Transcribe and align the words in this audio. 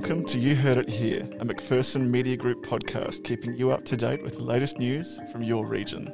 Welcome 0.00 0.26
to 0.26 0.38
You 0.38 0.54
Heard 0.54 0.78
It 0.78 0.88
Here, 0.88 1.22
a 1.40 1.44
McPherson 1.44 2.08
Media 2.08 2.36
Group 2.36 2.64
podcast 2.64 3.24
keeping 3.24 3.56
you 3.56 3.72
up 3.72 3.84
to 3.86 3.96
date 3.96 4.22
with 4.22 4.36
the 4.36 4.44
latest 4.44 4.78
news 4.78 5.18
from 5.32 5.42
your 5.42 5.66
region. 5.66 6.06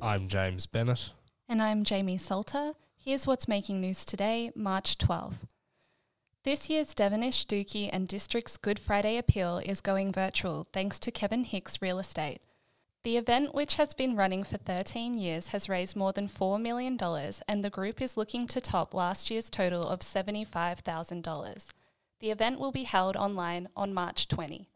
I'm 0.00 0.26
James 0.26 0.64
Bennett. 0.64 1.10
And 1.50 1.60
I'm 1.60 1.84
Jamie 1.84 2.16
Salter. 2.16 2.72
Here's 2.96 3.26
what's 3.26 3.46
making 3.46 3.82
news 3.82 4.06
today, 4.06 4.50
March 4.54 4.96
12th. 4.96 5.46
This 6.42 6.70
year's 6.70 6.94
Devenish, 6.94 7.44
Dookie 7.44 7.90
and 7.92 8.08
District's 8.08 8.56
Good 8.56 8.78
Friday 8.78 9.18
Appeal 9.18 9.58
is 9.58 9.82
going 9.82 10.14
virtual 10.14 10.66
thanks 10.72 10.98
to 11.00 11.10
Kevin 11.10 11.44
Hicks 11.44 11.82
Real 11.82 11.98
Estate. 11.98 12.40
The 13.02 13.16
event, 13.16 13.54
which 13.54 13.74
has 13.74 13.94
been 13.94 14.14
running 14.14 14.44
for 14.44 14.58
13 14.58 15.14
years, 15.14 15.48
has 15.48 15.70
raised 15.70 15.96
more 15.96 16.12
than 16.12 16.28
$4 16.28 16.60
million, 16.60 16.98
and 17.48 17.64
the 17.64 17.70
group 17.70 18.02
is 18.02 18.18
looking 18.18 18.46
to 18.48 18.60
top 18.60 18.92
last 18.92 19.30
year's 19.30 19.48
total 19.48 19.82
of 19.82 20.00
$75,000. 20.00 21.68
The 22.20 22.30
event 22.30 22.60
will 22.60 22.72
be 22.72 22.84
held 22.84 23.16
online 23.16 23.68
on 23.74 23.94
March 23.94 24.28
20. 24.28 24.68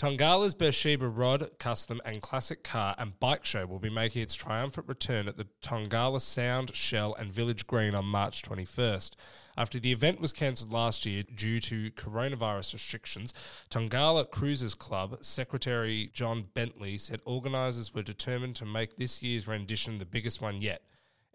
Tongala's 0.00 0.54
Beersheba 0.54 1.06
Rod, 1.06 1.58
Custom 1.58 2.00
and 2.06 2.22
Classic 2.22 2.64
Car 2.64 2.94
and 2.96 3.20
Bike 3.20 3.44
Show 3.44 3.66
will 3.66 3.78
be 3.78 3.90
making 3.90 4.22
its 4.22 4.34
triumphant 4.34 4.88
return 4.88 5.28
at 5.28 5.36
the 5.36 5.46
Tongala 5.60 6.22
Sound, 6.22 6.74
Shell 6.74 7.14
and 7.16 7.30
Village 7.30 7.66
Green 7.66 7.94
on 7.94 8.06
March 8.06 8.40
21st. 8.40 9.10
After 9.58 9.78
the 9.78 9.92
event 9.92 10.18
was 10.18 10.32
cancelled 10.32 10.72
last 10.72 11.04
year 11.04 11.22
due 11.22 11.60
to 11.60 11.90
coronavirus 11.90 12.72
restrictions, 12.72 13.34
Tongala 13.68 14.24
Cruisers 14.30 14.72
Club 14.72 15.18
Secretary 15.20 16.08
John 16.14 16.46
Bentley 16.54 16.96
said 16.96 17.20
organisers 17.26 17.92
were 17.92 18.02
determined 18.02 18.56
to 18.56 18.64
make 18.64 18.96
this 18.96 19.22
year's 19.22 19.46
rendition 19.46 19.98
the 19.98 20.06
biggest 20.06 20.40
one 20.40 20.62
yet. 20.62 20.80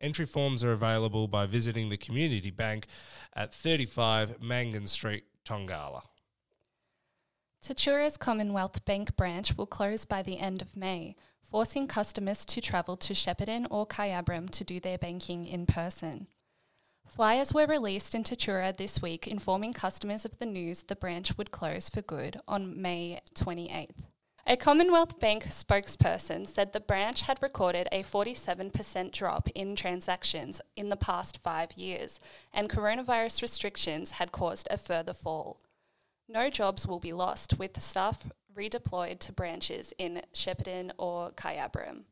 Entry 0.02 0.26
forms 0.26 0.64
are 0.64 0.72
available 0.72 1.28
by 1.28 1.46
visiting 1.46 1.90
the 1.90 1.98
community 1.98 2.50
bank 2.50 2.88
at 3.36 3.54
35 3.54 4.42
Mangan 4.42 4.88
Street, 4.88 5.26
Tongala. 5.48 6.02
Tatura's 7.66 8.16
Commonwealth 8.16 8.86
Bank 8.86 9.16
branch 9.16 9.58
will 9.58 9.66
close 9.66 10.06
by 10.06 10.22
the 10.22 10.38
end 10.38 10.62
of 10.62 10.78
May, 10.78 11.16
forcing 11.42 11.88
customers 11.88 12.46
to 12.46 12.62
travel 12.62 12.96
to 12.98 13.14
Shepparton 13.14 13.66
or 13.72 13.88
Kyabram 13.88 14.52
to 14.52 14.64
do 14.64 14.80
their 14.80 15.00
banking 15.00 15.48
in 15.48 15.66
person. 15.66 16.28
Flyers 17.08 17.56
were 17.56 17.66
released 17.66 18.14
in 18.14 18.24
Tatura 18.24 18.78
this 18.78 19.02
week 19.02 19.26
informing 19.26 19.74
customers 19.74 20.26
of 20.26 20.38
the 20.38 20.46
news 20.46 20.84
the 20.84 20.96
branch 20.96 21.40
would 21.40 21.50
close 21.50 21.90
for 21.90 22.04
good 22.04 22.40
on 22.48 22.80
May 22.80 23.22
28th. 23.34 24.04
A 24.46 24.58
Commonwealth 24.58 25.20
Bank 25.20 25.46
spokesperson 25.46 26.48
said 26.48 26.72
the 26.72 26.80
branch 26.80 27.22
had 27.22 27.42
recorded 27.42 27.88
a 27.92 28.04
47% 28.04 29.12
drop 29.12 29.50
in 29.56 29.76
transactions 29.76 30.62
in 30.76 30.90
the 30.90 30.96
past 30.96 31.40
five 31.42 31.72
years, 31.76 32.20
and 32.54 32.70
coronavirus 32.70 33.42
restrictions 33.42 34.12
had 34.12 34.32
caused 34.32 34.68
a 34.70 34.78
further 34.78 35.14
fall. 35.14 35.60
No 36.28 36.50
jobs 36.50 36.88
will 36.88 37.00
be 37.00 37.14
lost 37.14 37.60
with 37.60 37.80
staff 37.80 38.26
redeployed 38.56 39.20
to 39.20 39.32
branches 39.32 39.94
in 39.98 40.22
Shepparton 40.34 40.92
or 40.98 41.32
Kyabram. 41.32 42.06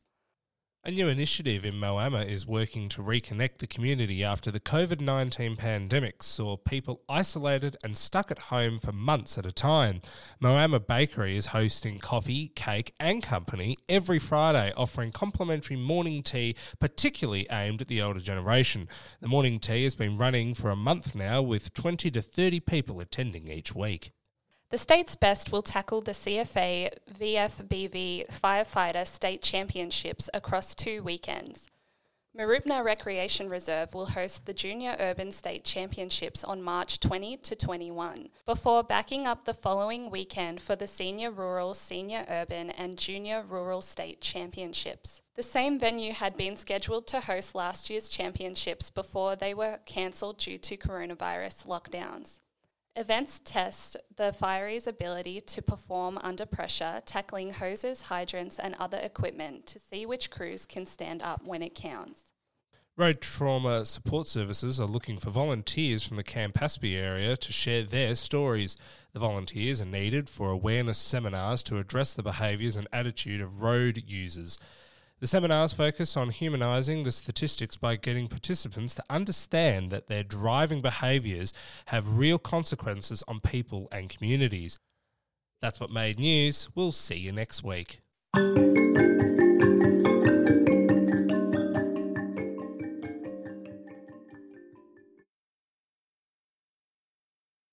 A 0.85 0.91
new 0.91 1.07
initiative 1.07 1.63
in 1.63 1.75
Moama 1.75 2.29
is 2.29 2.45
working 2.45 2.89
to 2.89 3.01
reconnect 3.01 3.59
the 3.59 3.67
community 3.67 4.21
after 4.21 4.51
the 4.51 4.59
COVID 4.59 4.99
19 4.99 5.55
pandemic 5.55 6.21
saw 6.21 6.57
people 6.57 6.99
isolated 7.07 7.77
and 7.85 7.95
stuck 7.95 8.29
at 8.31 8.51
home 8.51 8.79
for 8.79 8.91
months 8.91 9.37
at 9.37 9.45
a 9.45 9.53
time. 9.53 10.01
Moama 10.41 10.85
Bakery 10.85 11.37
is 11.37 11.45
hosting 11.45 11.99
coffee, 11.99 12.49
cake, 12.49 12.93
and 12.99 13.23
company 13.23 13.77
every 13.87 14.19
Friday, 14.19 14.73
offering 14.75 15.13
complimentary 15.13 15.77
morning 15.77 16.21
tea, 16.21 16.53
particularly 16.81 17.47
aimed 17.49 17.79
at 17.81 17.87
the 17.87 18.01
older 18.01 18.19
generation. 18.19 18.89
The 19.21 19.29
morning 19.29 19.61
tea 19.61 19.85
has 19.85 19.95
been 19.95 20.17
running 20.17 20.53
for 20.53 20.69
a 20.69 20.75
month 20.75 21.15
now, 21.15 21.41
with 21.41 21.73
20 21.73 22.11
to 22.11 22.21
30 22.21 22.59
people 22.59 22.99
attending 22.99 23.47
each 23.47 23.73
week. 23.73 24.11
The 24.73 24.79
state's 24.79 25.15
best 25.15 25.51
will 25.51 25.61
tackle 25.61 26.01
the 26.01 26.13
CFA 26.13 26.89
VFBV 27.19 28.25
Firefighter 28.31 29.05
State 29.05 29.43
Championships 29.43 30.31
across 30.33 30.73
two 30.73 31.03
weekends. 31.03 31.69
Mooroopna 32.35 32.83
Recreation 32.83 33.49
Reserve 33.49 33.93
will 33.93 34.07
host 34.07 34.47
the 34.47 34.53
Junior 34.55 34.95
Urban 34.99 35.31
State 35.31 35.63
Championships 35.63 36.43
on 36.43 36.63
March 36.63 36.99
20 36.99 37.37
to 37.37 37.55
21, 37.55 38.29
before 38.47 38.81
backing 38.81 39.27
up 39.27 39.45
the 39.45 39.53
following 39.53 40.09
weekend 40.09 40.59
for 40.59 40.75
the 40.75 40.87
Senior 40.87 41.29
Rural, 41.29 41.75
Senior 41.75 42.25
Urban, 42.27 42.71
and 42.71 42.97
Junior 42.97 43.43
Rural 43.43 43.83
State 43.83 44.21
Championships. 44.21 45.21
The 45.35 45.43
same 45.43 45.77
venue 45.77 46.13
had 46.13 46.35
been 46.35 46.57
scheduled 46.57 47.05
to 47.09 47.19
host 47.19 47.53
last 47.53 47.91
year's 47.91 48.09
championships 48.09 48.89
before 48.89 49.35
they 49.35 49.53
were 49.53 49.81
cancelled 49.85 50.39
due 50.39 50.57
to 50.57 50.77
coronavirus 50.77 51.67
lockdowns. 51.67 52.39
Events 52.95 53.41
test 53.43 53.97
the 54.17 54.31
fireys' 54.31 54.85
ability 54.85 55.41
to 55.41 55.63
perform 55.63 56.19
under 56.21 56.45
pressure, 56.45 57.01
tackling 57.07 57.53
hoses, 57.53 58.03
hydrants, 58.03 58.59
and 58.59 58.75
other 58.75 58.99
equipment 58.99 59.65
to 59.65 59.79
see 59.79 60.05
which 60.05 60.29
crews 60.29 60.67
can 60.67 60.85
stand 60.85 61.23
up 61.23 61.43
when 61.43 61.63
it 61.63 61.73
counts. 61.73 62.33
Road 62.95 63.19
Trauma 63.19 63.83
Support 63.85 64.27
Services 64.27 64.79
are 64.79 64.85
looking 64.85 65.17
for 65.17 65.31
volunteers 65.31 66.05
from 66.05 66.17
the 66.17 66.23
Campaspe 66.23 66.95
area 66.95 67.35
to 67.35 67.51
share 67.51 67.81
their 67.81 68.13
stories. 68.13 68.77
The 69.13 69.19
volunteers 69.19 69.81
are 69.81 69.85
needed 69.85 70.29
for 70.29 70.51
awareness 70.51 70.99
seminars 70.99 71.63
to 71.63 71.79
address 71.79 72.13
the 72.13 72.21
behaviours 72.21 72.75
and 72.75 72.87
attitude 72.93 73.41
of 73.41 73.63
road 73.63 74.03
users. 74.05 74.59
The 75.23 75.27
seminars 75.27 75.71
focus 75.71 76.17
on 76.17 76.31
humanising 76.31 77.03
the 77.03 77.11
statistics 77.13 77.77
by 77.77 77.95
getting 77.95 78.27
participants 78.27 78.93
to 78.95 79.03
understand 79.09 79.89
that 79.89 80.07
their 80.07 80.21
driving 80.21 80.81
behaviours 80.81 81.53
have 81.85 82.17
real 82.17 82.37
consequences 82.37 83.23
on 83.25 83.39
people 83.39 83.87
and 83.89 84.09
communities. 84.09 84.79
That's 85.61 85.79
what 85.79 85.91
made 85.91 86.19
news. 86.19 86.67
We'll 86.75 86.91
see 86.91 87.15
you 87.15 87.31
next 87.31 87.63
week. 87.63 88.01